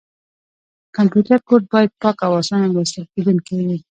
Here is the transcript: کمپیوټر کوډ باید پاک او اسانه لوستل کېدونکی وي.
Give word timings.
کمپیوټر 0.97 1.39
کوډ 1.47 1.63
باید 1.73 1.91
پاک 2.01 2.17
او 2.25 2.33
اسانه 2.41 2.67
لوستل 2.73 3.03
کېدونکی 3.13 3.55
وي. 3.67 3.79